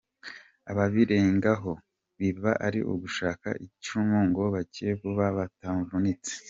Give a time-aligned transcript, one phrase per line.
[0.71, 1.71] Ababirengaho,
[2.19, 6.33] biba ari ugushaka icyacumi ngo bakire vuba batavunitse.